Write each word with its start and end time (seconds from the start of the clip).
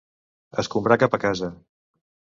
Escombrar 0.63 0.97
cap 1.05 1.19
a 1.19 1.19
casa. 1.27 1.51